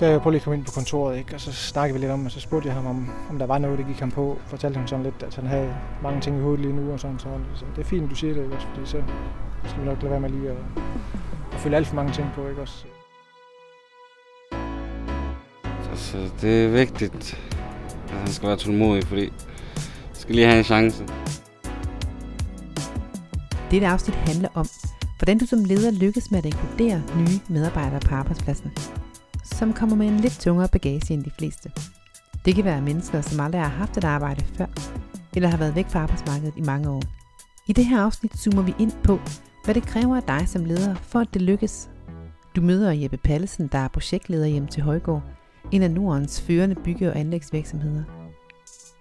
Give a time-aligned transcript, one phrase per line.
[0.00, 1.34] Så jeg prøvede lige at komme ind på kontoret, ikke?
[1.34, 3.58] og så snakkede vi lidt om, og så spurgte jeg ham, om, om der var
[3.58, 4.38] noget, der gik ham på.
[4.46, 7.18] Fortalte han sådan lidt, at han havde mange ting i hovedet lige nu, og sådan,
[7.18, 8.54] så, så det er fint, du siger det, ikke?
[8.54, 9.02] Også, fordi så
[9.64, 10.56] skal vi nok lade være med lige at,
[11.52, 12.84] at følge alt for mange ting på, ikke også?
[15.90, 17.38] Altså, det er vigtigt,
[18.08, 19.32] at han skal være tålmodig, fordi
[20.06, 21.04] han skal lige have en chance.
[23.70, 24.66] Dette afsnit handler om,
[25.18, 28.72] hvordan du som leder lykkes med at inkludere nye medarbejdere på arbejdspladsen,
[29.60, 31.70] som kommer med en lidt tungere bagage end de fleste.
[32.44, 34.66] Det kan være mennesker, som aldrig har haft et arbejde før,
[35.36, 37.02] eller har været væk fra arbejdsmarkedet i mange år.
[37.66, 39.18] I det her afsnit zoomer vi ind på,
[39.64, 41.90] hvad det kræver af dig som leder, for at det lykkes.
[42.56, 45.22] Du møder Jeppe Pallesen, der er projektleder hjem til Højgård,
[45.72, 48.04] en af Nordens førende bygge- og anlægsvirksomheder.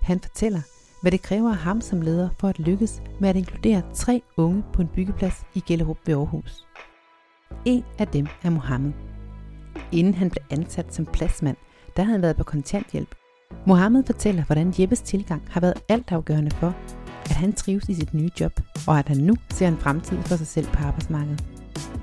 [0.02, 0.62] Han fortæller,
[1.02, 4.64] hvad det kræver af ham som leder for at lykkes med at inkludere tre unge
[4.73, 6.67] på en byggeplads i Gellerup ved Aarhus.
[7.66, 9.08] En af dem er Mohammed.
[9.92, 11.58] Inden han blev ansat som pladsmand,
[11.98, 13.16] der havde han været på kontanthjælp.
[13.66, 16.76] Mohammed fortæller, hvordan Jeppes tilgang har været altafgørende for,
[17.26, 20.36] at han trives i sit nye job, og at han nu ser en fremtid for
[20.36, 21.44] sig selv på arbejdsmarkedet.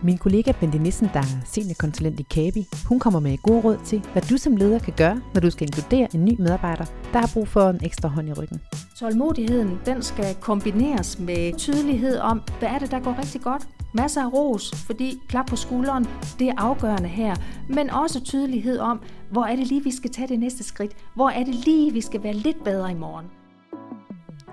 [0.02, 4.02] Min kollega Bente Nissen, der er seniorkonsulent i Kabi, hun kommer med gode råd til,
[4.12, 7.30] hvad du som leder kan gøre, når du skal inkludere en ny medarbejder, der har
[7.34, 8.60] brug for en ekstra hånd i ryggen.
[8.98, 13.68] Tålmodigheden, den skal kombineres med tydelighed om, hvad er det, der går rigtig godt.
[13.96, 16.04] Masser af ros, fordi klap på skulderen,
[16.38, 17.34] det er afgørende her.
[17.68, 20.96] Men også tydelighed om, hvor er det lige, vi skal tage det næste skridt.
[21.14, 23.26] Hvor er det lige, vi skal være lidt bedre i morgen.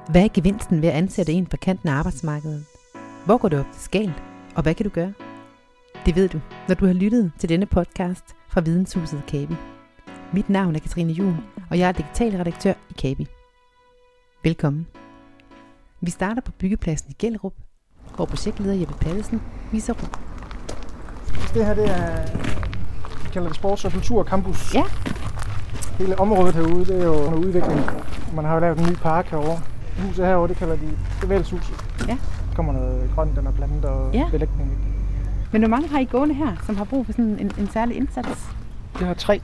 [0.09, 2.66] Hvad er gevinsten ved at ansætte en på kanten af arbejdsmarkedet?
[3.25, 4.23] Hvor går det op til skalt?
[4.55, 5.14] Og hvad kan du gøre?
[6.05, 9.55] Det ved du, når du har lyttet til denne podcast fra Videnshuset Kabi.
[10.33, 11.36] Mit navn er Katrine Jul,
[11.69, 13.27] og jeg er digital redaktør i Kabi.
[14.44, 14.88] Velkommen.
[16.02, 17.53] Vi starter på byggepladsen i Gellerup,
[18.16, 20.19] hvor projektleder Jeppe Pallesen viser rundt.
[21.53, 22.25] Det her, det er,
[23.23, 24.73] vi kalder det Sports- og Kulturcampus.
[24.75, 24.83] Ja.
[25.99, 27.82] Hele området herude, det er jo under udvikling.
[28.36, 29.60] Man har jo lavet en ny park herovre.
[30.08, 30.89] Huset herovre, det kalder de
[31.21, 31.76] bevægelseshuset.
[32.08, 32.14] Ja.
[32.49, 34.27] Der kommer noget grønt, der er planter og Ja.
[34.32, 34.77] belægning.
[35.52, 37.98] Men hvor mange har I gående her, som har brug for sådan en, en særlig
[37.98, 38.48] indsats?
[38.99, 39.42] Vi har tre.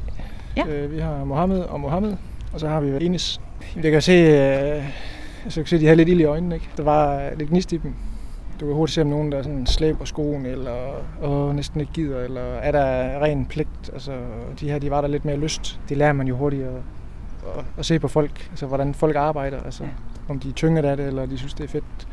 [0.58, 0.68] Ja.
[0.68, 2.16] Øh, vi har Mohammed og Mohammed,
[2.54, 3.42] og så har vi Enis.
[3.84, 4.84] Jeg kan se, øh,
[5.44, 6.56] altså, jeg kan se, at de har lidt ild i øjnene.
[6.56, 6.70] Ikke?
[6.78, 7.94] Der var lidt gnist i dem.
[8.60, 10.72] Du kan hurtigt se, om nogen der sådan slæber skoen, eller
[11.22, 13.90] og næsten ikke gider, eller er der ren pligt.
[13.94, 14.12] Altså,
[14.60, 15.80] de her, de var der lidt mere lyst.
[15.90, 16.70] Det lærer man jo hurtigt at,
[17.58, 19.64] at, at se på folk, altså hvordan folk arbejder.
[19.64, 19.90] Altså, Ja.
[19.90, 19.94] ja.
[20.34, 22.08] Om de er tynget af det, eller de synes, det er fedt.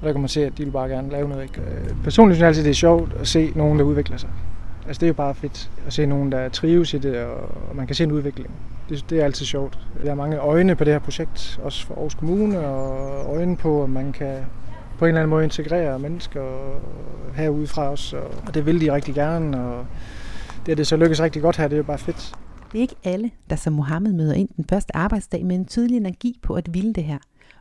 [0.00, 1.42] Og der kan man se, at de vil bare gerne lave noget.
[1.42, 1.60] Ikke?
[1.60, 4.28] Øh, Personligt synes jeg altid, det er sjovt at se nogen, der udvikler sig.
[4.86, 7.40] Altså det er jo bare fedt at se nogen, der trives i det, og
[7.70, 8.50] og man kan se en udvikling.
[8.88, 9.78] Det, det er altid sjovt.
[10.04, 13.82] Der er mange øjne på det her projekt, også for Aarhus Kommune, og øjne på,
[13.82, 14.36] at man kan
[15.00, 16.42] på en eller anden måde integrere mennesker
[17.34, 19.86] herudefra også, og, og det vil de rigtig gerne, og
[20.66, 22.34] det, at det så lykkes rigtig godt her, det er jo bare fedt.
[22.72, 25.96] Det er ikke alle, der som Mohammed møder ind den første arbejdsdag med en tydelig
[25.96, 27.18] energi på at ville det her.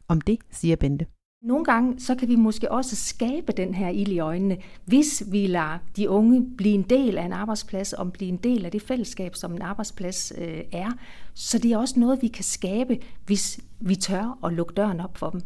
[0.07, 1.05] Om det siger Bente.
[1.43, 5.47] Nogle gange så kan vi måske også skabe den her ild i øjnene, hvis vi
[5.47, 8.81] lader de unge blive en del af en arbejdsplads, og blive en del af det
[8.81, 10.91] fællesskab, som en arbejdsplads øh, er.
[11.33, 15.17] Så det er også noget, vi kan skabe, hvis vi tør at lukke døren op
[15.17, 15.41] for dem.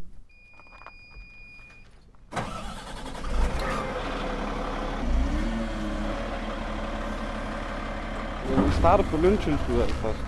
[8.66, 10.20] Vi starter på løntilskud først.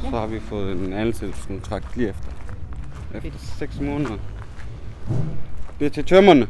[0.00, 2.30] Så har vi fået en ansættelseskontrakt lige efter.
[3.14, 4.18] Efter 6 måneder.
[5.78, 6.48] Det er til tømmerne.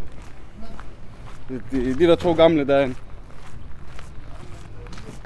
[1.48, 2.94] Det, det, de der to gamle derinde.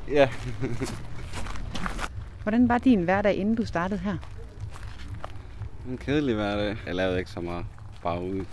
[0.09, 0.29] Ja,
[2.43, 4.17] Hvordan var din hverdag, inden du startede her?
[5.91, 6.77] en kedelig hverdag.
[6.87, 7.67] Jeg lavede ikke så meget.
[8.03, 8.45] Bare ude.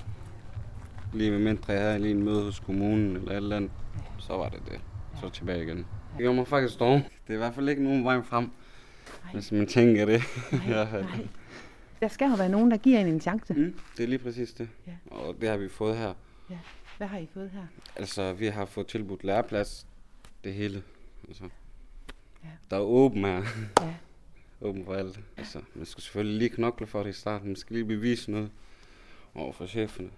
[1.14, 3.72] Lige med mindre jeg havde lige en møde hos kommunen eller et eller andet.
[4.20, 4.82] Så var det det.
[5.22, 5.78] Så tilbage igen.
[5.78, 5.86] Det
[6.18, 6.94] gjorde mig faktisk dog.
[6.94, 8.52] Det er i hvert fald ikke nogen vej frem.
[9.34, 10.22] Hvis man tænker det.
[10.68, 10.84] ja.
[10.84, 11.28] Nej.
[12.00, 13.54] Der skal jo være nogen, der giver en en chance.
[13.54, 14.70] Mm, det er lige præcis det.
[14.88, 14.92] Ja.
[15.12, 16.14] Og det har vi fået her.
[16.50, 16.58] Ja.
[16.98, 17.64] Hvad har I fået her?
[17.96, 19.88] Altså, vi har fået tilbudt læreplads.
[20.44, 20.84] Det hele.
[21.28, 21.44] Altså.
[22.44, 22.50] Ja.
[22.70, 23.44] Der er åben her.
[23.82, 23.94] Ja.
[24.68, 25.20] åben for alt.
[25.38, 27.48] Altså, man skal selvfølgelig lige knokle for det i starten.
[27.48, 28.52] Man skal lige bevise noget
[29.36, 30.10] over for cheferne.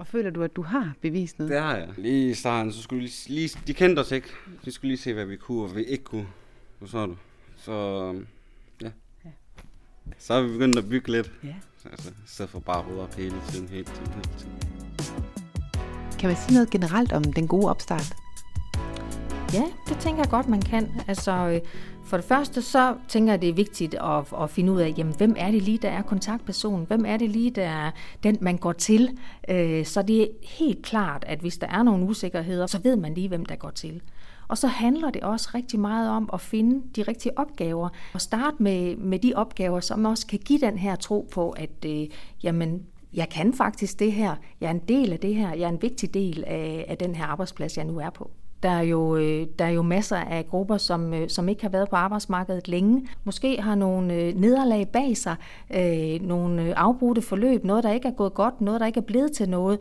[0.00, 1.52] Og føler du, at du har bevist noget?
[1.52, 1.88] Det har jeg.
[1.96, 4.28] Lige i starten, så skulle de lige, de kendte os ikke.
[4.64, 6.26] De skulle lige se, hvad vi kunne og hvad vi ikke kunne.
[6.86, 7.16] Så du.
[7.56, 7.72] Så,
[8.82, 8.90] ja.
[9.24, 9.30] Ja.
[10.18, 11.32] Så har vi begyndt at bygge lidt.
[11.44, 11.54] Ja.
[11.90, 14.52] Altså, i stedet for bare at rydde op hele tiden, hele tiden, hele tiden.
[16.18, 18.12] Kan man sige noget generelt om den gode opstart?
[19.54, 20.88] Ja, det tænker jeg godt, man kan.
[21.08, 21.60] Altså, øh,
[22.04, 25.14] for det første, så tænker jeg, det er vigtigt at, at finde ud af, jamen,
[25.16, 26.86] hvem er det lige, der er kontaktpersonen?
[26.86, 27.90] Hvem er det lige, der er
[28.22, 29.18] den, man går til?
[29.48, 33.14] Øh, så det er helt klart, at hvis der er nogle usikkerheder, så ved man
[33.14, 34.02] lige, hvem der går til.
[34.48, 38.56] Og så handler det også rigtig meget om at finde de rigtige opgaver, og starte
[38.62, 42.06] med, med de opgaver, som også kan give den her tro på, at øh,
[42.42, 42.82] jamen,
[43.14, 45.82] jeg kan faktisk det her, jeg er en del af det her, jeg er en
[45.82, 48.30] vigtig del af, af den her arbejdsplads, jeg nu er på.
[48.62, 51.68] Der er, jo, øh, der er jo masser af grupper, som, øh, som ikke har
[51.68, 53.06] været på arbejdsmarkedet længe.
[53.24, 55.36] Måske har nogle øh, nederlag bag sig,
[56.20, 59.48] nogle afbrudte forløb, noget, der ikke er gået godt, noget, der ikke er blevet til
[59.48, 59.78] noget,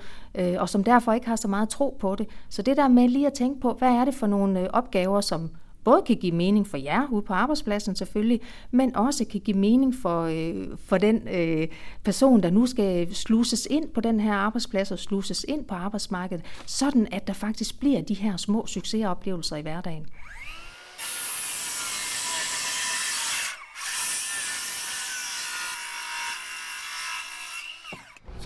[0.57, 2.27] og som derfor ikke har så meget tro på det.
[2.49, 5.49] Så det der med lige at tænke på, hvad er det for nogle opgaver, som
[5.83, 8.41] både kan give mening for jer ude på arbejdspladsen selvfølgelig,
[8.71, 11.67] men også kan give mening for, øh, for den øh,
[12.03, 16.45] person, der nu skal sluses ind på den her arbejdsplads og sluses ind på arbejdsmarkedet,
[16.65, 20.05] sådan at der faktisk bliver de her små succesoplevelser i hverdagen.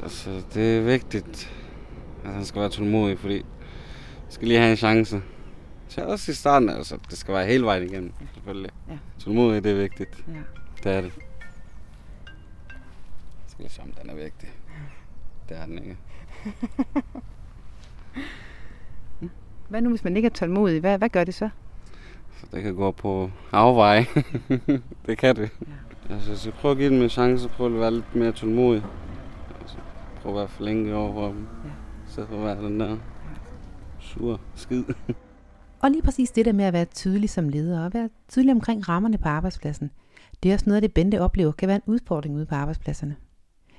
[0.04, 1.54] Altså, det er vigtigt,
[2.24, 5.22] at han skal være tålmodig, fordi han skal lige have en chance.
[5.94, 8.72] Så også i starten, altså, det skal være hele vejen igennem, selvfølgelig.
[8.90, 8.98] Ja.
[9.20, 10.26] Tålmodighed, det er vigtigt.
[10.28, 10.34] Ja.
[10.84, 11.12] Det er det.
[13.38, 14.50] Jeg skal se, om den er vigtig.
[15.50, 15.98] Det er den ikke.
[19.70, 20.80] hvad nu, hvis man ikke er tålmodig?
[20.80, 21.50] Hvad, hvad gør det så?
[22.40, 24.06] Så det kan gå på afveje.
[25.06, 25.50] det kan det.
[26.10, 26.14] Ja.
[26.14, 28.84] Altså, så prøv at give dem en chance, prøv at være lidt mere tålmodig.
[29.62, 29.78] Altså,
[30.22, 31.48] prøv at være for længe over for dem.
[31.66, 31.70] Ja.
[32.08, 32.98] Så for at være den der
[34.00, 34.84] sur skid.
[35.84, 38.90] Og lige præcis det der med at være tydelig som leder og være tydelig omkring
[38.90, 39.92] rammerne på arbejdspladsen,
[40.44, 43.16] det er også noget af det, Bente oplever kan være en udfordring ude på arbejdspladserne.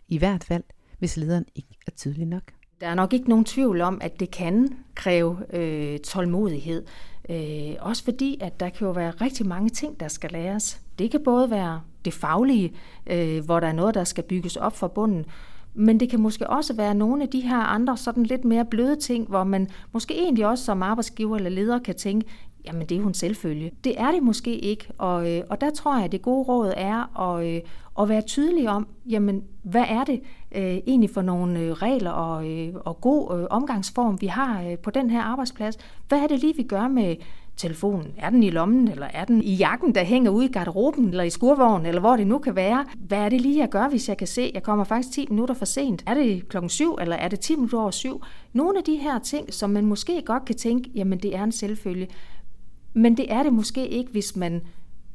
[0.08, 0.62] I hvert fald,
[0.98, 2.42] hvis lederen ikke er tydelig nok.
[2.80, 6.86] Der er nok ikke nogen tvivl om, at det kan kræve øh, tålmodighed.
[7.28, 10.80] Øh, også fordi, at der kan jo være rigtig mange ting, der skal læres.
[10.98, 12.72] Det kan både være det faglige,
[13.06, 15.24] øh, hvor der er noget, der skal bygges op for bunden,
[15.75, 18.97] men det kan måske også være nogle af de her andre sådan lidt mere bløde
[18.97, 22.26] ting, hvor man måske egentlig også som arbejdsgiver eller leder kan tænke,
[22.67, 23.73] jamen det er jo en selvfølge.
[23.85, 26.73] Det er det måske ikke, og, øh, og der tror jeg, at det gode råd
[26.76, 27.61] er at, øh,
[28.00, 30.21] at være tydelig om, jamen hvad er det
[30.55, 34.79] øh, egentlig for nogle øh, regler og, øh, og god øh, omgangsform, vi har øh,
[34.79, 35.79] på den her arbejdsplads.
[36.09, 37.17] Hvad er det lige, vi gør med
[37.56, 38.14] telefonen?
[38.18, 41.24] Er den i lommen, eller er den i jakken, der hænger ude i garderoben, eller
[41.24, 42.84] i skurvognen, eller hvor det nu kan være?
[42.98, 45.54] Hvad er det lige, jeg gør, hvis jeg kan se, jeg kommer faktisk 10 minutter
[45.54, 46.02] for sent?
[46.06, 48.22] Er det klokken 7, eller er det 10 minutter over 7?
[48.52, 51.52] Nogle af de her ting, som man måske godt kan tænke, jamen det er en
[51.52, 52.08] selvfølge.
[52.94, 54.62] Men det er det måske ikke, hvis man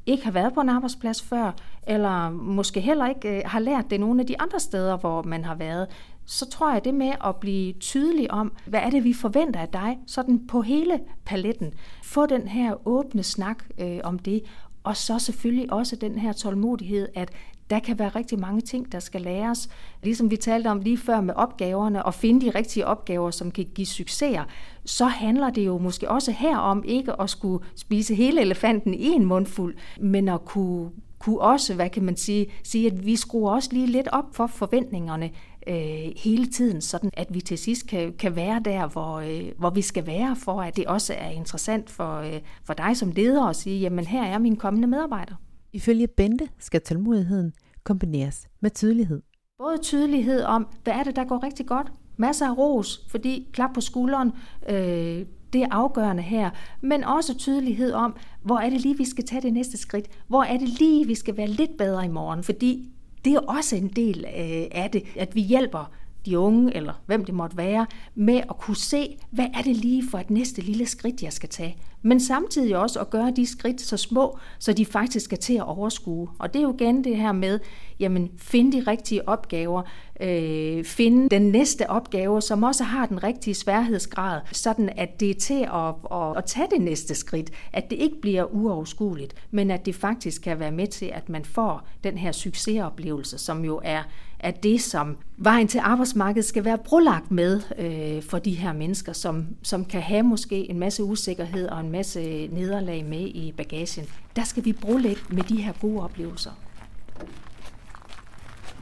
[0.10, 1.52] ikke har været på en arbejdsplads før,
[1.88, 5.46] eller måske heller ikke øh, har lært det nogle af de andre steder, hvor man
[5.46, 5.88] har været,
[6.26, 9.68] så tror jeg det med at blive tydelig om, hvad er det, vi forventer af
[9.68, 11.74] dig, sådan på hele paletten.
[12.04, 14.44] Få den her åbne snak øh, om det,
[14.84, 17.32] og så selvfølgelig også den her tålmodighed, at
[17.70, 19.70] der kan være rigtig mange ting, der skal læres.
[20.04, 23.66] Ligesom vi talte om lige før med opgaverne, og finde de rigtige opgaver, som kan
[23.76, 24.44] give succeser,
[24.86, 29.08] så handler det jo måske også her om ikke at skulle spise hele elefanten i
[29.08, 33.52] en mundfuld, men at kunne, kunne også, hvad kan man sige, sige, at vi skruer
[33.52, 35.32] også lige lidt op for forventningerne
[35.68, 39.70] øh, hele tiden, sådan at vi til sidst kan, kan være der, hvor, øh, hvor
[39.70, 43.46] vi skal være, for at det også er interessant for, øh, for dig som leder
[43.46, 45.36] at sige, jamen her er min kommende medarbejder.
[45.74, 49.22] Ifølge Bente skal tålmodigheden kombineres med tydelighed.
[49.58, 53.74] Både tydelighed om, hvad er det, der går rigtig godt, masser af ros, fordi klap
[53.74, 54.32] på skulderen,
[54.70, 56.50] øh, det er afgørende her,
[56.82, 60.44] men også tydelighed om, hvor er det lige, vi skal tage det næste skridt, hvor
[60.44, 62.92] er det lige, vi skal være lidt bedre i morgen, fordi
[63.26, 65.92] det er også en del øh, af det, at vi hjælper
[66.26, 67.86] de unge, eller hvem det måtte være,
[68.16, 71.50] med at kunne se, hvad er det lige for et næste lille skridt, jeg skal
[71.50, 71.78] tage.
[72.02, 75.68] Men samtidig også at gøre de skridt så små, så de faktisk skal til at
[75.68, 76.30] overskue.
[76.40, 77.60] Og det er jo igen det her med,
[78.00, 79.82] jamen finde de rigtige opgaver,
[80.20, 85.36] øh, finde den næste opgave, som også har den rigtige sværhedsgrad, sådan at det er
[85.36, 89.86] til at, at, at tage det næste skridt, at det ikke bliver uoverskueligt, men at
[89.86, 94.04] det faktisk kan være med til, at man får den her succesoplevelse, som jo er
[94.40, 99.14] at det, som vejen til arbejdsmarkedet skal være brolagt med øh, for de her mennesker,
[99.14, 104.06] som, som kan have måske en masse usikkerhed og en masse nederlag med i bagagen.
[104.36, 106.52] Der skal vi brolægge med de her gode oplevelser.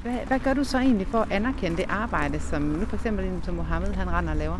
[0.03, 3.31] Hvad, hvad gør du så egentlig for at anerkende det arbejde, som nu for eksempel
[3.43, 4.59] som Mohammed han render og laver?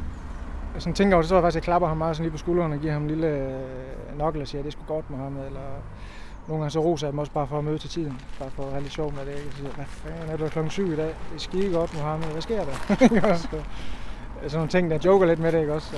[0.74, 2.24] Hvis jeg tænker over det, så tror jeg faktisk, at jeg klapper ham meget sådan
[2.24, 4.88] lige på skulderen og giver ham en lille øh, nokkel og siger, at det skulle
[4.88, 5.62] godt, Mohammed, eller
[6.48, 8.22] nogle gange så roser jeg dem også bare for at møde til tiden.
[8.40, 9.32] Bare for at have lidt sjov med det.
[9.32, 11.08] Jeg siger, hvad fanden er du klokken syv i dag?
[11.08, 12.28] Det er skide godt, Mohammed.
[12.28, 12.74] Hvad sker der?
[12.96, 13.48] så, altså,
[14.48, 15.96] sådan nogle ting, der joker lidt med det, ikke også?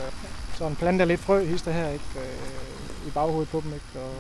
[0.54, 2.06] Så planter lidt frø, hister her, ikke?
[2.16, 3.86] Øh, I baghovedet på dem, ikke?
[3.96, 4.14] Og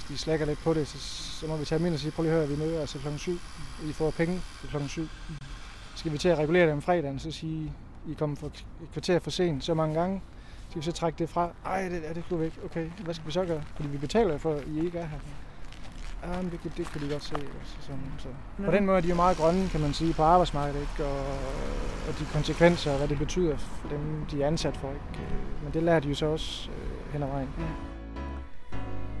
[0.00, 0.98] hvis de slækker lidt på det, så,
[1.40, 2.98] så må vi tage dem ind og sige, prøv lige at høre, vi møder altså
[2.98, 3.32] klokken 7.
[3.84, 5.08] I får penge til klokken 7.
[5.94, 7.72] Skal vi til at regulere det om fredagen, så sige,
[8.08, 10.22] I kommer for et kvarter for sent så mange gange,
[10.68, 11.50] De vil så trække det fra.
[11.66, 12.52] Ej, det, er det skulle væk.
[12.64, 13.62] Okay, hvad skal vi så gøre?
[13.76, 15.18] Fordi vi betaler for, at I ikke er her.
[16.22, 17.34] Ja, men det, kunne, det kunne de godt se.
[17.64, 18.28] Så, sådan, så.
[18.64, 20.80] På den måde er de jo meget grønne, kan man sige, på arbejdsmarkedet.
[20.80, 21.04] Ikke?
[21.10, 21.26] Og,
[22.08, 24.88] og de konsekvenser, hvad det betyder for dem, de er ansat for.
[24.88, 25.26] Ikke?
[25.64, 27.48] Men det lærer de jo så også øh, hen ad vejen.
[27.58, 27.89] Ja.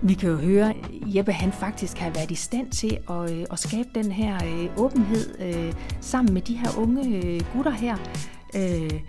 [0.02, 3.44] Vi kan jo høre, at Jeppe han faktisk har været i stand til at, øh,
[3.50, 7.96] at skabe den her øh, åbenhed øh, sammen med de her unge øh, gutter her.
[8.56, 9.00] Øh,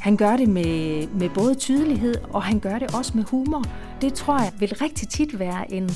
[0.00, 3.64] han gør det med, med både tydelighed, og han gør det også med humor.
[4.00, 5.90] Det tror jeg vil rigtig tit være en,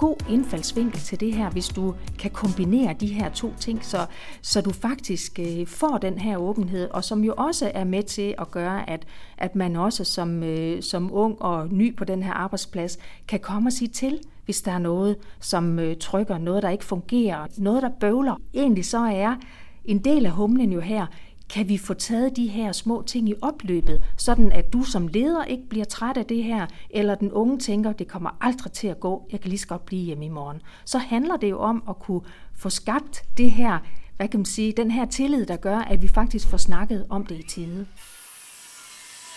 [0.00, 4.06] god indfaldsvinkel til det her, hvis du kan kombinere de her to ting, så,
[4.42, 8.34] så du faktisk øh, får den her åbenhed, og som jo også er med til
[8.38, 9.06] at gøre, at,
[9.38, 13.68] at man også som, øh, som ung og ny på den her arbejdsplads kan komme
[13.68, 17.82] og sige til, hvis der er noget, som øh, trykker, noget, der ikke fungerer, noget,
[17.82, 18.36] der bøvler.
[18.54, 19.36] Egentlig så er
[19.84, 21.06] en del af humlen jo her,
[21.50, 25.44] kan vi få taget de her små ting i opløbet, sådan at du som leder
[25.44, 29.00] ikke bliver træt af det her, eller den unge tænker, det kommer aldrig til at
[29.00, 30.62] gå, jeg kan lige så godt blive hjemme i morgen.
[30.84, 32.20] Så handler det jo om at kunne
[32.56, 33.78] få skabt det her,
[34.16, 37.26] hvad kan man sige, den her tillid, der gør, at vi faktisk får snakket om
[37.26, 37.86] det i tide.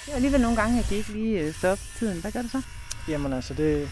[0.05, 2.21] Det er alligevel nogle gange, at de ikke lige øh, stopper tiden.
[2.21, 2.61] Hvad gør du så?
[3.09, 3.89] Jamen altså, det,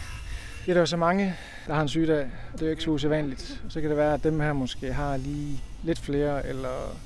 [0.60, 1.34] det er der jo så mange,
[1.66, 3.62] der har en sygdag, og det er jo ikke så usædvanligt.
[3.68, 6.96] Så kan det være, at dem her måske har lige lidt flere, eller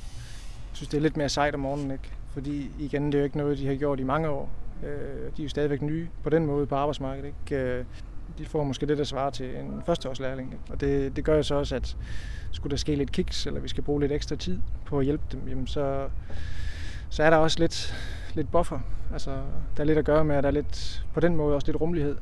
[0.76, 2.12] synes, det er lidt mere sejt om morgenen, ikke?
[2.33, 4.50] Fordi igen, det er jo ikke noget, de har gjort i mange år.
[4.83, 4.88] Øh,
[5.37, 7.62] de er jo stadigvæk nye på den måde på arbejdsmarkedet, ikke?
[7.64, 7.85] Øh,
[8.38, 10.52] de får måske det, der svarer til en førsteårslærling.
[10.52, 10.64] Ikke?
[10.71, 11.97] Og det, det gør jo så også, at
[12.50, 15.25] skulle der ske lidt kiks, eller vi skal bruge lidt ekstra tid på at hjælpe
[15.33, 16.09] dem, jamen så,
[17.09, 17.95] så er der også lidt,
[18.35, 18.80] lidt buffer.
[19.12, 19.30] Altså,
[19.76, 21.80] der er lidt at gøre med, at der er lidt, på den måde også lidt
[21.80, 22.16] rummelighed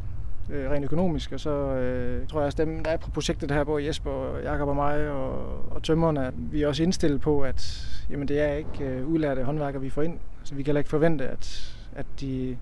[0.51, 1.33] øh, rent økonomisk.
[1.33, 4.43] Og så øh, tror jeg også, dem, der er på projektet her, både Jesper, og
[4.43, 5.33] Jakob og mig og,
[5.71, 9.45] og tømmerne, at vi er også indstillet på, at jamen, det er ikke øh, udlærte
[9.45, 10.19] håndværkere, vi får ind.
[10.45, 12.57] Så vi kan heller ikke forvente, at, at de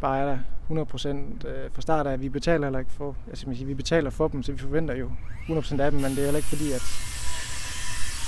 [0.00, 0.38] bare er der
[0.70, 1.08] 100%
[1.48, 2.20] øh, fra start af.
[2.20, 5.10] Vi betaler heller ikke for, altså, vi betaler for dem, så vi forventer jo
[5.48, 6.84] 100% af dem, men det er heller ikke fordi, at,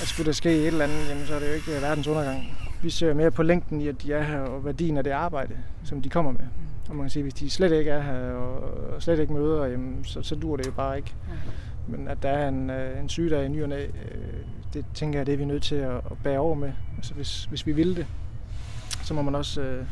[0.02, 2.06] at skulle der ske et eller andet, jamen, så er det jo ikke øh, verdens
[2.06, 2.66] undergang.
[2.87, 5.57] Vi ser mere på længden i, at de er her, og værdien af det arbejde,
[5.85, 6.40] som de kommer med.
[6.88, 8.33] Og man kan sige, hvis de slet ikke er her
[8.95, 11.14] og slet ikke møder, jamen, så, så dur det jo bare ikke.
[11.28, 11.97] Ja.
[11.97, 13.90] Men at der er en, øh, en sygdag i ny og næ, øh,
[14.75, 16.73] det tænker jeg, det er vi nødt til at, at bære over med.
[16.97, 18.07] Altså hvis, hvis vi vil det,
[19.02, 19.85] så må man også øh,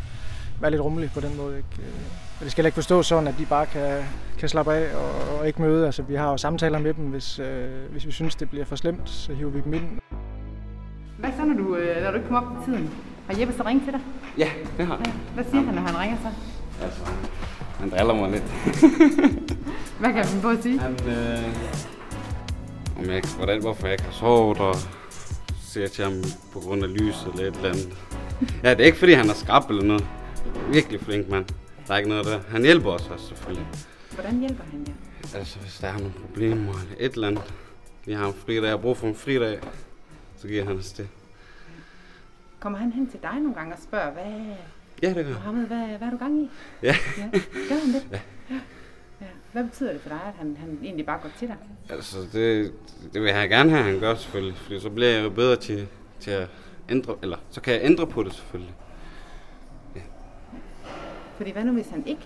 [0.60, 1.56] være lidt rummelig på den måde.
[1.56, 1.68] Ikke?
[1.78, 1.94] Øh,
[2.38, 4.02] og det skal ikke forstå sådan, at de bare kan,
[4.38, 5.86] kan slappe af og, og ikke møde.
[5.86, 8.76] Altså vi har jo samtaler med dem, hvis, øh, hvis vi synes, det bliver for
[8.76, 9.98] slemt, så hiver vi dem ind.
[11.25, 12.90] Hvad så, når du, når du ikke kommer op på tiden?
[13.26, 14.00] Har Jeppe så ringet til dig?
[14.38, 15.12] Ja, det har han.
[15.35, 15.66] Hvad siger ja.
[15.66, 16.28] han, når han ringer så?
[16.85, 17.00] Altså,
[17.78, 18.43] han driller mig lidt.
[20.00, 20.78] Hvad kan han på at sige?
[20.78, 24.75] Han, øh, om jeg ikke, hvordan, hvorfor jeg ikke har sovet, og
[25.61, 26.14] siger til ham
[26.52, 27.88] på grund af lyset eller et eller andet.
[28.62, 30.07] Ja, det er ikke fordi, han er skrab eller noget.
[30.73, 31.45] Virkelig flink mand.
[31.87, 32.40] Der er ikke noget der.
[32.49, 33.66] Han hjælper os også, selvfølgelig.
[34.14, 35.38] Hvordan hjælper han jer?
[35.38, 37.54] Altså, hvis der er nogle problemer eller et eller andet.
[38.07, 39.59] Vi har en fridag, jeg bruger for en fridag,
[40.44, 41.08] så giver han os det.
[42.60, 44.56] Kommer han hen til dig nogle gange og spørger, hvad,
[45.02, 46.50] Ja, det gør Mohammed, hvad, hvad er du gang i?
[46.82, 46.96] Ja.
[47.18, 47.30] ja.
[47.68, 48.08] Gør han det?
[48.12, 48.20] Ja.
[48.50, 48.60] ja.
[49.20, 49.26] ja.
[49.52, 51.56] Hvad betyder det for dig, at han, han egentlig bare går til dig?
[51.90, 52.72] Altså, det,
[53.14, 54.56] det vil jeg gerne have, at han gør selvfølgelig.
[54.56, 55.88] Fordi så bliver jeg jo bedre til,
[56.20, 56.48] til at
[56.88, 58.74] ændre, eller så kan jeg ændre på det selvfølgelig.
[59.96, 60.00] Ja.
[61.36, 62.22] Fordi hvad nu, hvis han ikke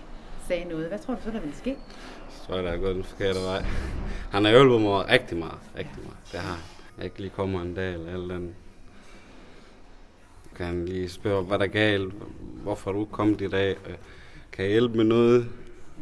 [0.47, 0.87] sagde noget?
[0.87, 1.77] Hvad tror du så, der ville ske?
[2.29, 3.65] Så tror jeg, der er gået den forkerte vej.
[4.31, 6.17] Han har hjulpet mig rigtig meget, rigtig meget.
[6.31, 8.53] Det har jeg ikke lige kommer en dag eller alt andet
[10.59, 12.13] kan han lige spørge, hvad der er galt,
[12.63, 13.95] hvorfor er du kommet i dag, øh,
[14.51, 15.47] kan jeg hjælpe med noget?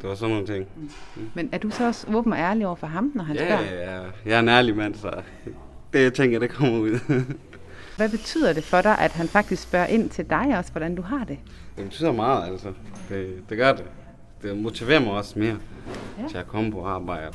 [0.01, 0.68] Det var sådan nogle ting.
[0.75, 1.32] Mm.
[1.34, 3.75] Men er du så også åben og ærlig over for ham, når han ja, spørger?
[3.75, 5.22] Ja, ja, jeg er en ærlig mand, så
[5.94, 7.00] det jeg tænker, det kommer ud.
[7.98, 11.01] Hvad betyder det for dig, at han faktisk spørger ind til dig også, hvordan du
[11.01, 11.38] har det?
[11.77, 12.74] Det betyder meget, altså.
[13.10, 13.86] Det, det gør det.
[14.42, 15.58] Det motiverer mig også mere
[16.20, 16.27] ja.
[16.30, 17.34] til at komme på arbejde.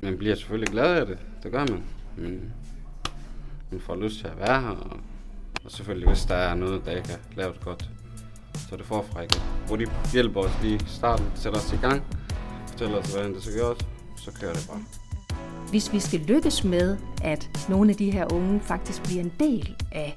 [0.00, 1.18] Man bliver selvfølgelig glad af det.
[1.42, 1.82] Det gør man.
[2.16, 2.52] Men
[3.70, 4.68] man får lyst til at være her.
[4.68, 5.00] Og
[5.68, 7.90] og selvfølgelig, hvis der er noget, der ikke er lavet godt,
[8.54, 9.42] så er det forfra igen.
[9.66, 12.02] Hvor de hjælper os lige i starten, sætter os i gang,
[12.68, 13.78] fortæller os, hvordan det skal gøres,
[14.16, 14.82] så kører det bare.
[15.70, 19.76] Hvis vi skal lykkes med, at nogle af de her unge faktisk bliver en del
[19.92, 20.16] af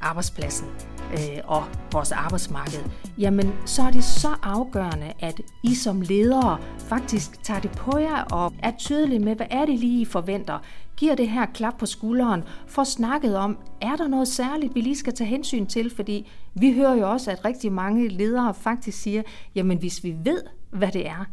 [0.00, 0.68] arbejdspladsen
[1.12, 2.84] øh, og vores arbejdsmarked,
[3.18, 8.22] jamen så er det så afgørende, at I som ledere faktisk tager det på jer
[8.22, 10.58] og er tydelige med, hvad er det lige, I forventer?
[10.96, 14.96] Giver det her klap på skulderen, får snakket om, er der noget særligt, vi lige
[14.96, 19.22] skal tage hensyn til, fordi vi hører jo også, at rigtig mange ledere faktisk siger,
[19.54, 21.24] jamen hvis vi ved, hvad det er,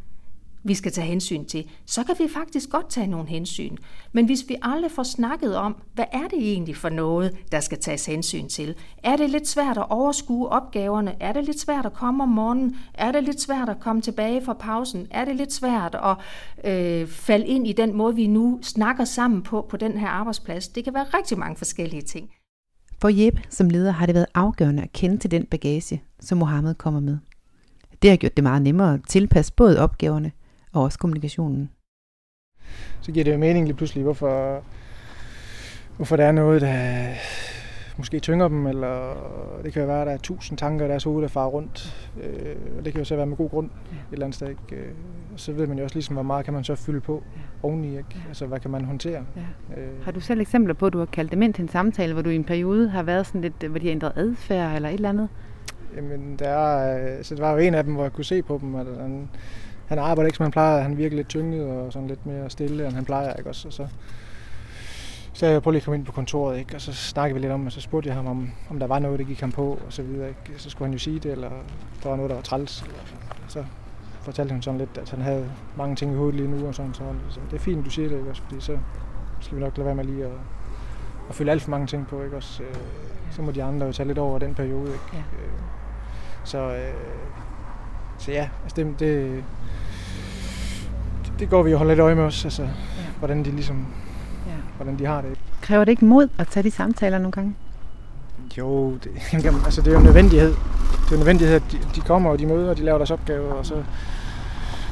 [0.64, 3.78] vi skal tage hensyn til, så kan vi faktisk godt tage nogle hensyn.
[4.12, 7.80] Men hvis vi aldrig får snakket om, hvad er det egentlig for noget, der skal
[7.80, 8.76] tages hensyn til?
[9.04, 11.16] Er det lidt svært at overskue opgaverne?
[11.20, 12.76] Er det lidt svært at komme om morgenen?
[12.94, 15.08] Er det lidt svært at komme tilbage fra pausen?
[15.12, 16.18] Er det lidt svært at
[16.72, 20.68] øh, falde ind i den måde, vi nu snakker sammen på på den her arbejdsplads?
[20.68, 22.30] Det kan være rigtig mange forskellige ting.
[23.02, 26.76] For Jeppe som leder har det været afgørende at kende til den bagage, som Mohammed
[26.76, 27.18] kommer med.
[28.02, 30.32] Det har gjort det meget nemmere at tilpasse både opgaverne
[30.78, 31.70] og også kommunikationen.
[33.02, 34.64] Så giver det jo mening lige pludselig, hvorfor,
[35.96, 37.08] hvorfor der er noget, der
[37.98, 39.14] måske tynger dem, eller
[39.64, 42.08] det kan jo være, at der er tusind tanker i deres hoved, der farer rundt.
[42.24, 43.96] Øh, og det kan jo så være med god grund ja.
[43.96, 44.50] et eller andet sted.
[44.50, 44.76] Ikke?
[44.76, 44.92] Øh,
[45.34, 47.42] og så ved man jo også ligesom, hvor meget kan man så fylde på ja.
[47.64, 47.88] oveni.
[47.88, 48.10] Ikke?
[48.16, 48.20] Ja.
[48.28, 49.26] Altså, hvad kan man håndtere?
[49.36, 49.82] Ja.
[49.82, 50.04] Øh.
[50.04, 52.22] Har du selv eksempler på, at du har kaldt dem ind til en samtale, hvor
[52.22, 54.94] du i en periode har været sådan lidt, hvor de har ændret adfærd eller et
[54.94, 55.30] eller andet?
[55.96, 58.60] Jamen, der er, så det var jo en af dem, hvor jeg kunne se på
[58.62, 59.30] dem, at han,
[59.88, 60.82] han arbejder ikke, som han plejer.
[60.82, 63.34] Han virker lidt tynget og sådan lidt mere stille, end han plejer.
[63.34, 63.50] Ikke?
[63.50, 63.88] Også, så,
[65.34, 66.76] så jeg prøvede lige at komme ind på kontoret, ikke?
[66.76, 69.00] og så snakkede vi lidt om, og så spurgte jeg ham, om, om der var
[69.00, 70.28] noget, der gik ham på, og så videre.
[70.28, 70.54] Ikke?
[70.58, 71.50] Så skulle han jo sige det, eller
[72.04, 72.82] der var noget, der var træls.
[72.82, 73.00] Eller,
[73.48, 73.64] så
[74.22, 76.94] fortalte han sådan lidt, at han havde mange ting i hovedet lige nu, og sådan,
[76.94, 78.30] så, så det er fint, du siger det, ikke?
[78.30, 78.78] Også, fordi så
[79.40, 80.32] skal vi nok lade være med lige at,
[81.30, 82.36] at følge alt for mange ting på, ikke?
[82.36, 82.76] Også, øh,
[83.32, 85.06] så må de andre jo tage lidt over den periode, ikke?
[85.14, 85.20] Ja.
[85.20, 85.52] Øh,
[86.44, 86.94] så, øh,
[88.18, 89.44] så ja, altså det, det,
[91.40, 92.70] det går vi jo holde lidt øje med os, altså, ja.
[93.20, 93.86] hvordan de ligesom,
[94.48, 94.52] ja.
[94.76, 95.40] hvordan de har det.
[95.62, 97.56] Kræver det ikke mod at tage de samtaler nogle gange?
[98.58, 99.12] Jo, det,
[99.66, 100.50] altså det er jo en nødvendighed.
[100.50, 102.98] Det er jo en nødvendighed, at de, de kommer, og de møder, og de laver
[102.98, 103.84] deres opgaver, og så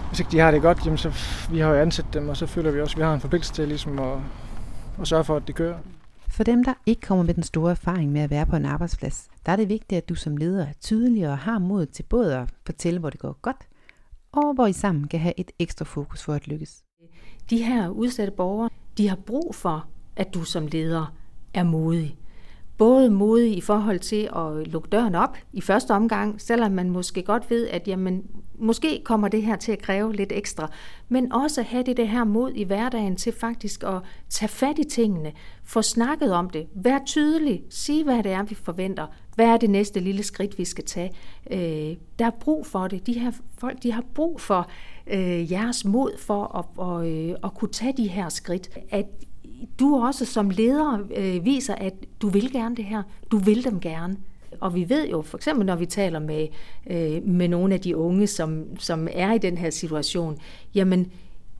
[0.08, 1.12] hvis ikke de har det godt, jamen så
[1.52, 3.54] vi har jo ansat dem, og så føler vi også, at vi har en forpligtelse
[3.54, 4.18] til ligesom at,
[5.02, 5.78] at sørge for, at det kører.
[6.28, 9.28] For dem, der ikke kommer med den store erfaring med at være på en arbejdsplads,
[9.46, 12.38] der er det vigtigt, at du som leder er tydelig og har mod til både
[12.38, 13.58] at fortælle, hvor det går godt,
[14.36, 16.84] og hvor I sammen kan have et ekstra fokus for at lykkes.
[17.50, 21.14] De her udsatte borgere, de har brug for, at du som leder
[21.54, 22.18] er modig
[22.78, 27.24] både modig i forhold til at lukke døren op i første omgang, selvom man måske
[27.24, 28.24] godt ved, at jamen,
[28.60, 30.72] måske kommer det her til at kræve lidt ekstra,
[31.10, 34.84] men også have det, det her mod i hverdagen til faktisk at tage fat i
[34.84, 35.32] tingene,
[35.64, 39.70] få snakket om det, være tydelig, sige hvad det er, vi forventer, hvad er det
[39.70, 41.12] næste lille skridt, vi skal tage.
[41.52, 43.08] Øh, der er brug for det.
[43.08, 44.70] De her folk, de har brug for
[45.08, 48.70] øh, jeres mod for at, og, øh, at kunne tage de her skridt.
[48.90, 49.06] At
[49.80, 53.04] du også som leder øh, viser, at du vil gerne det her.
[53.32, 54.18] Du vil dem gerne.
[54.60, 56.48] Og vi ved jo, for eksempel når vi taler med,
[56.88, 60.38] øh, med nogle af de unge, som, som er i den her situation,
[60.76, 61.12] jamen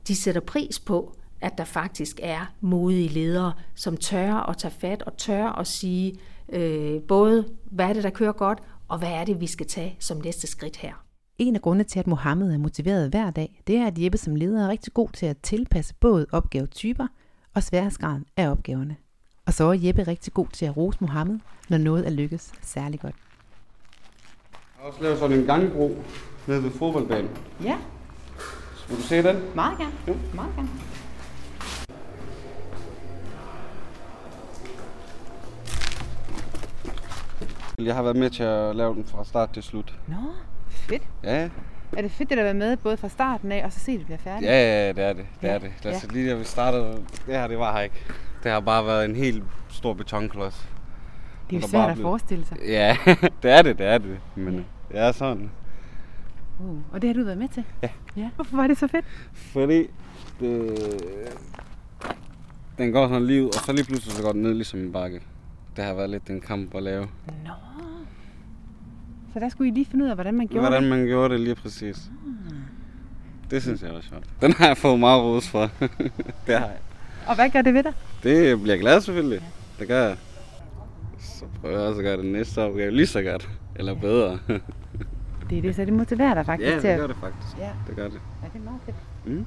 [0.08, 5.02] de sætter pris på, at der faktisk er modige ledere, som tør at tage fat
[5.02, 6.14] og tør at sige
[6.48, 9.96] øh, både, hvad er det, der kører godt, og hvad er det, vi skal tage
[9.98, 10.92] som næste skridt her.
[11.38, 14.34] En af grundene til, at Mohammed er motiveret hver dag, det er, at Jeppe som
[14.34, 17.06] leder er rigtig god til at tilpasse både opgavetyper,
[17.56, 18.96] og sværhedsgraden af opgaverne.
[19.46, 21.38] Og så er Jeppe rigtig god til at rose Mohammed,
[21.68, 23.14] når noget er lykkes særlig godt.
[24.52, 26.02] Jeg har også lavet sådan en gangbro
[26.46, 27.30] nede ved fodboldbanen.
[27.62, 27.76] Ja.
[28.88, 29.36] Vil du se den?
[29.54, 29.92] Meget gerne.
[30.08, 30.16] Jo.
[30.34, 30.68] Meget gerne.
[37.78, 39.94] Jeg har været med til at lave den fra start til slut.
[40.06, 40.16] Nå,
[40.68, 41.02] fedt.
[41.24, 41.50] Ja,
[41.96, 44.06] er det fedt, at være med både fra starten af, og så se, at det
[44.06, 44.50] bliver færdigt?
[44.50, 45.26] Ja, ja, det er det.
[45.40, 45.54] Det ja.
[45.54, 45.72] er det.
[45.84, 46.14] Altså, ja.
[46.14, 46.92] Lige da vi startede,
[47.26, 47.96] det her, det var her ikke.
[48.42, 50.68] Det har bare været en helt stor betonklods.
[51.50, 52.58] Det er jo svært at forestille sig.
[52.66, 52.96] Ja,
[53.42, 54.18] det er det, det er det.
[54.34, 54.60] Men ja.
[54.92, 55.50] det er sådan.
[56.60, 57.64] Uh, og det har du været med til?
[57.82, 57.88] Ja.
[58.16, 58.30] ja.
[58.36, 59.04] Hvorfor var det så fedt?
[59.32, 59.86] Fordi
[60.40, 60.78] det,
[62.78, 64.92] den går sådan lige ud, og så lige pludselig så går den ned ligesom en
[64.92, 65.20] bakke.
[65.76, 67.08] Det har været lidt en kamp at lave.
[67.44, 67.52] Nå.
[69.36, 70.88] Så der skulle I lige finde ud af, hvordan man gjorde hvordan det?
[70.88, 72.10] Hvordan man gjorde det lige præcis.
[72.24, 72.62] Hmm.
[73.50, 74.24] Det synes jeg var sjovt.
[74.40, 75.70] Den har jeg fået meget ros for.
[76.46, 76.78] det har jeg.
[77.26, 77.92] Og hvad gør det ved dig?
[78.22, 79.38] Det bliver jeg glad selvfølgelig.
[79.38, 79.80] Ja.
[79.80, 80.16] Det gør jeg.
[81.18, 83.50] Så prøver jeg også at gøre det næste opgave lige så godt.
[83.74, 84.38] Eller bedre.
[85.50, 87.58] det er det, så det motiverer dig faktisk ja, til det gør det faktisk.
[87.58, 87.70] Ja.
[87.86, 88.20] Det gør det.
[88.42, 88.96] Ja, det er meget fedt.
[89.24, 89.46] Mm.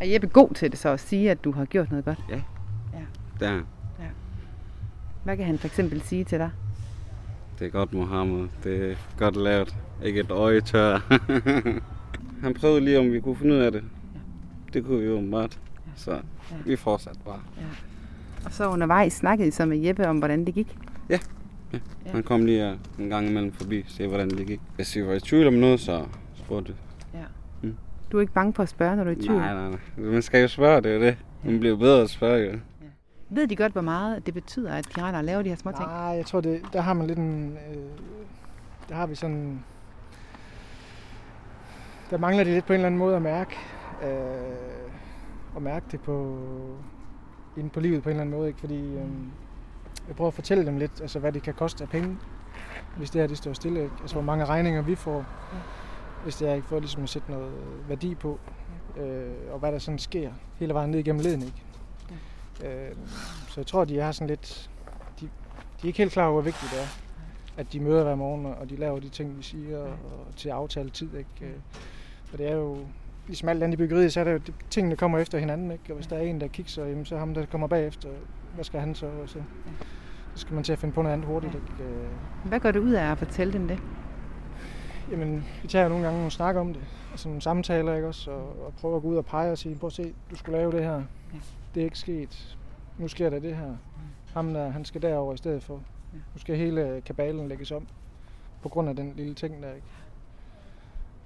[0.00, 2.18] Er Jeppe god til det så at sige, at du har gjort noget godt?
[2.30, 2.40] Ja.
[2.92, 3.04] Ja.
[3.40, 3.60] Det er ja.
[5.24, 6.50] Hvad kan han for eksempel sige til dig?
[7.58, 8.48] Det er godt, Mohammed.
[8.64, 9.76] Det er godt lavet.
[10.04, 10.98] Ikke et øje tør.
[12.42, 13.84] Han prøvede lige, om vi kunne finde ud af det.
[14.14, 14.18] Ja.
[14.72, 15.58] Det kunne vi jo meget.
[15.86, 15.90] Ja.
[15.96, 16.20] Så ja.
[16.66, 17.40] vi fortsatte bare.
[17.56, 17.62] Ja.
[18.44, 20.76] Og så undervejs snakkede I så med Jeppe om, hvordan det gik?
[21.08, 21.18] Ja.
[21.72, 21.78] ja.
[22.06, 22.10] ja.
[22.10, 24.60] Han kom lige en gang imellem forbi og se, hvordan det gik.
[24.76, 26.74] Hvis vi var i tvivl om noget, så spurgte
[27.14, 27.24] Ja.
[27.62, 27.74] Mm.
[28.12, 29.38] Du er ikke bange for at spørge, når du er i tvivl?
[29.38, 29.78] Nej, nej, nej.
[29.96, 31.16] Man skal jo spørge, det er det.
[31.44, 32.58] Man bliver bedre at spørge, jo.
[33.30, 35.88] Ved de godt, hvor meget det betyder, at og laver de her små ting?
[35.88, 37.52] Nej, jeg tror, det, der har man lidt en...
[37.52, 37.76] Øh,
[38.88, 39.64] der har vi sådan...
[42.10, 43.56] Der mangler det lidt på en eller anden måde at mærke,
[44.02, 46.38] øh, at mærke det på,
[47.56, 48.48] inde på livet på en eller anden måde.
[48.48, 48.60] Ikke?
[48.60, 49.08] Fordi øh,
[50.08, 52.16] jeg prøver at fortælle dem lidt, altså, hvad det kan koste af penge,
[52.96, 53.82] hvis det her det står stille.
[53.82, 53.94] Ikke?
[54.00, 55.24] Altså hvor mange regninger vi får,
[56.22, 57.52] hvis det er ikke for ligesom at sætte noget
[57.88, 58.38] værdi på.
[58.96, 61.42] Øh, og hvad der sådan sker hele vejen ned igennem leden.
[61.42, 61.62] Ikke?
[62.64, 62.96] Øh,
[63.48, 64.70] så jeg tror, de er sådan lidt...
[65.20, 66.86] De, de er ikke helt klar over, hvor vigtigt det er,
[67.56, 70.90] at de møder hver morgen, og de laver de ting, vi siger, og til aftale
[70.90, 71.14] tid.
[71.16, 71.30] Ikke?
[71.40, 71.52] Øh,
[72.32, 72.78] Og det er jo,
[73.26, 75.70] ligesom alt andet i byggeriet, så er det jo, tingene kommer efter hinanden.
[75.70, 75.84] Ikke?
[75.88, 78.08] Og hvis der er en, der kigger, jamen, så er ham, der kommer bagefter,
[78.54, 79.06] hvad skal han så?
[79.06, 79.38] Og så,
[80.34, 81.54] så skal man til at finde på noget andet hurtigt.
[81.54, 81.90] Ikke?
[81.90, 82.06] Øh,
[82.44, 83.78] Hvad går det ud af at fortælle dem det?
[85.10, 88.30] Jamen, vi tager jo nogle gange nogle snak om det, altså nogle samtaler, ikke også,
[88.30, 90.58] og, og prøver at gå ud og pege og sige, prøv at se, du skulle
[90.58, 91.02] lave det her.
[91.74, 92.58] Det er ikke sket.
[92.98, 93.76] Nu sker der det her.
[94.32, 95.74] Ham der, han skal derover i stedet for.
[96.12, 97.86] Nu skal hele kabalen lægges om,
[98.62, 99.86] på grund af den lille ting der, ikke?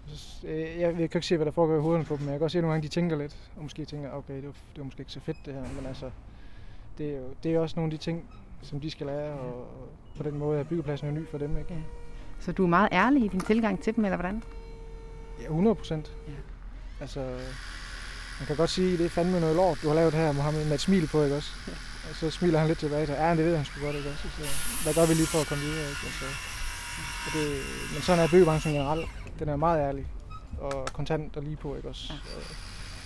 [0.07, 2.29] Så, øh, jeg, jeg kan ikke se, hvad der foregår i hovederne på dem, men
[2.29, 4.45] jeg kan godt se, at nogle gange de tænker lidt, og måske tænker, okay, det
[4.45, 6.11] var, det var måske ikke så fedt det her, men altså,
[6.99, 8.31] det er jo det er også nogle af de ting,
[8.62, 11.59] som de skal lære, og, og på den måde er byggepladsen jo ny for dem,
[11.59, 11.85] ikke?
[12.44, 14.42] Så du er meget ærlig i din tilgang til dem, eller hvordan?
[15.40, 16.12] Ja, 100 procent.
[16.28, 16.33] Ja.
[17.00, 17.20] Altså,
[18.40, 20.64] man kan godt sige, at det er fandme noget lort, du har lavet her, Mohammed,
[20.64, 21.52] med et smil på, ikke også?
[21.68, 21.72] Ja.
[22.11, 24.28] Og så smiler han lidt tilbage til, ja, det ved han sgu godt, ikke også?
[24.37, 24.42] Så,
[24.85, 26.02] hvad gør vi lige for at komme videre, ikke?
[26.11, 26.24] Altså,
[27.26, 27.46] og det,
[27.92, 29.07] men sådan er byggebranchen generelt.
[29.38, 30.07] Den er meget ærlig
[30.61, 32.05] og kontant og lige på, ikke også?
[32.12, 32.18] Ja.
[32.37, 32.42] Og,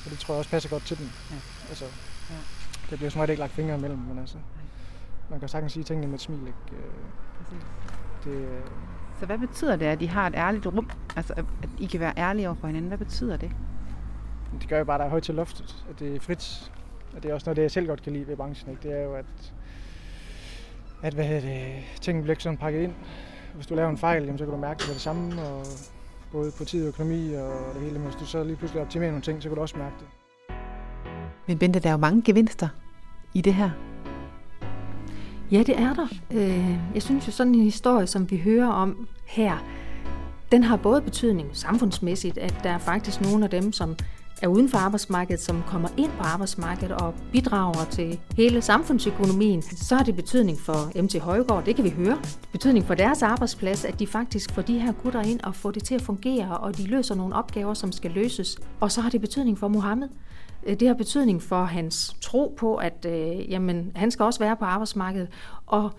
[0.05, 1.13] og det tror jeg også passer godt til den.
[1.31, 1.37] Ja.
[1.69, 1.85] Altså,
[2.31, 2.35] Ja.
[2.91, 4.37] der bliver som regel ikke lagt fingre imellem, men altså,
[5.31, 6.59] man kan sagtens sige tingene med et smil, ikke?
[6.73, 6.93] Øh,
[8.25, 8.61] Det, øh,
[9.19, 10.91] Så hvad betyder det, at de har et ærligt rum?
[11.17, 12.89] Altså, at at I kan være ærlige over for hinanden.
[12.89, 13.51] Hvad betyder det?
[14.61, 16.73] det gør jo bare, at der er højt til loftet, at det er frit.
[17.17, 18.83] Og det er også noget, det jeg selv godt kan lide ved branchen, ikke?
[18.83, 19.53] Det er jo, at,
[21.03, 22.93] at hvad hedder det, tingene bliver ikke sådan pakket ind.
[23.55, 25.67] Hvis du laver en fejl, jamen, så kan du mærke det med det samme, og
[26.33, 27.99] både på tid og økonomi og det hele.
[27.99, 30.07] Men hvis du så lige pludselig optimerer nogle ting, så kan du også mærke det.
[31.47, 32.69] Men Bente, der er jo mange gevinster
[33.35, 33.71] i det her.
[35.53, 36.07] Ja, det er der.
[36.31, 39.65] Øh, jeg synes jo, sådan en historie, som vi hører om her,
[40.53, 43.97] den har både betydning samfundsmæssigt, at der er faktisk nogle af dem, som
[44.43, 49.63] er uden for arbejdsmarkedet, som kommer ind på arbejdsmarkedet og bidrager til hele samfundsøkonomien.
[49.63, 52.19] Så har det betydning for MT Højgaard, det kan vi høre.
[52.53, 55.85] Betydning for deres arbejdsplads, at de faktisk får de her gutter ind og får det
[55.85, 58.59] til at fungere, og de løser nogle opgaver, som skal løses.
[58.81, 60.09] Og så har det betydning for Mohammed.
[60.67, 64.57] Øh, det har betydning for hans tro på, at øh, jamen, han skal også være
[64.57, 65.29] på arbejdsmarkedet.
[65.67, 65.91] Og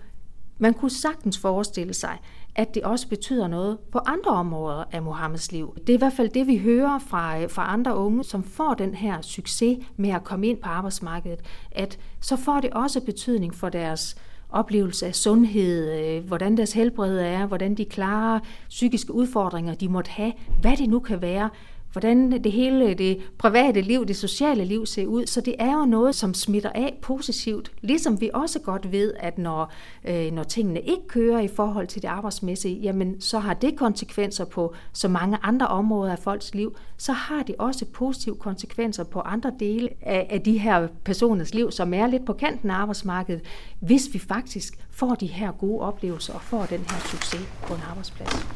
[0.58, 2.18] man kunne sagtens forestille sig,
[2.58, 5.76] at det også betyder noget på andre områder af Mohammeds liv.
[5.80, 8.74] Det er i hvert fald det, vi hører fra, øh, fra andre unge, som får
[8.74, 11.40] den her succes med at komme ind på arbejdsmarkedet,
[11.72, 14.16] at så får det også betydning for deres
[14.50, 20.10] oplevelse af sundhed, øh, hvordan deres helbred er, hvordan de klarer psykiske udfordringer, de måtte
[20.10, 21.50] have, hvad det nu kan være,
[21.92, 25.26] hvordan det hele, det private liv, det sociale liv ser ud.
[25.26, 27.72] Så det er jo noget, som smitter af positivt.
[27.80, 29.72] Ligesom vi også godt ved, at når,
[30.04, 34.44] øh, når tingene ikke kører i forhold til det arbejdsmæssige, jamen så har det konsekvenser
[34.44, 36.76] på så mange andre områder af folks liv.
[36.96, 41.70] Så har det også positive konsekvenser på andre dele af, af de her personers liv,
[41.70, 43.42] som er lidt på kanten af arbejdsmarkedet,
[43.80, 47.80] hvis vi faktisk får de her gode oplevelser og får den her succes på en
[47.90, 48.46] arbejdsplads.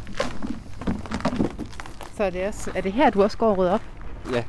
[2.22, 3.82] Så er det, også, er det her, du også går og rydder op?
[4.32, 4.44] Ja.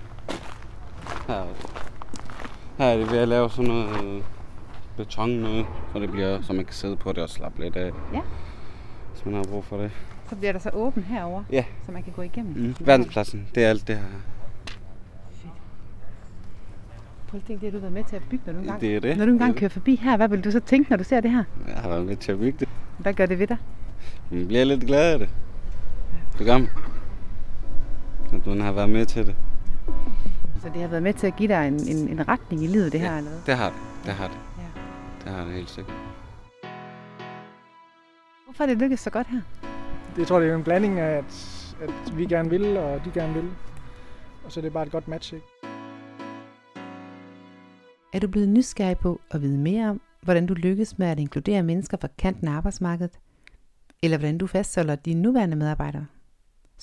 [1.27, 1.43] Her,
[2.77, 4.21] her er det ved at lave sådan noget øh,
[4.97, 7.91] beton noget, så det bliver, så man kan sidde på det og slappe lidt af.
[8.13, 8.21] Ja.
[9.13, 9.91] Hvis man har brug for det.
[10.29, 11.63] Så bliver der så åbent herover, Ja.
[11.85, 12.53] så man kan gå igennem.
[12.57, 12.75] Mm.
[12.79, 14.03] Verdenspladsen, det er alt det her.
[17.27, 18.95] Prøv at tænke, det har du været med til at bygge, når du engang, Det
[18.95, 19.17] er det.
[19.17, 20.17] når du engang Det er kører forbi her.
[20.17, 21.43] Hvad vil du så tænke, når du ser det her?
[21.65, 21.73] det.
[21.73, 22.69] Jeg har været med til at bygge det.
[22.97, 23.57] Hvad gør det ved dig?
[24.31, 25.29] Man bliver lidt glad af det.
[26.37, 26.69] Det gør man.
[28.33, 29.35] At man har været med til det.
[30.61, 32.91] Så det har været med til at give dig en, en, en retning i livet,
[32.91, 33.17] det her Ja.
[33.17, 33.39] eller hvad?
[33.45, 33.79] Det har det.
[34.05, 34.37] Det har det.
[34.57, 34.63] Ja.
[35.25, 35.95] Det har det helt sikkert.
[38.45, 39.41] Hvorfor er det lykkedes så godt her?
[40.11, 41.25] Det jeg tror det er en blanding af, at,
[41.81, 43.49] at vi gerne vil, og de gerne vil.
[44.45, 45.45] Og så er det bare et godt match, ikke?
[48.13, 51.63] Er du blevet nysgerrig på at vide mere om, hvordan du lykkes med at inkludere
[51.63, 53.19] mennesker fra kanten af arbejdsmarkedet?
[54.03, 56.05] Eller hvordan du fastholder dine nuværende medarbejdere?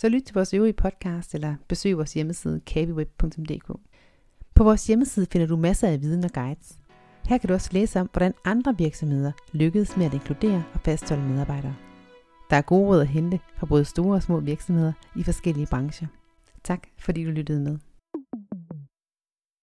[0.01, 3.71] Så lyt til vores øvrige podcast eller besøg vores hjemmeside kavyweb.dk.
[4.55, 6.79] På vores hjemmeside finder du masser af viden og guides.
[7.29, 11.23] Her kan du også læse om, hvordan andre virksomheder lykkedes med at inkludere og fastholde
[11.23, 11.77] medarbejdere.
[12.51, 16.07] Der er gode råd at hente fra både store og små virksomheder i forskellige brancher.
[16.65, 17.79] Tak fordi du lyttede med.